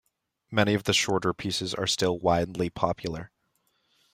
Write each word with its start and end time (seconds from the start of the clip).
Many 0.49 0.73
of 0.73 0.85
the 0.85 0.93
shorter 0.93 1.31
pieces 1.31 1.75
are 1.75 1.85
still 1.85 2.17
widely 2.17 2.71
popular. 2.71 3.31